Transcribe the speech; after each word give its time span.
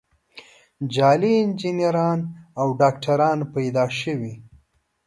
جعلي 0.93 1.33
انجینران 1.43 2.19
او 2.59 2.67
ډاکتران 2.79 3.39
پیدا 3.55 3.85
شوي. 3.99 4.33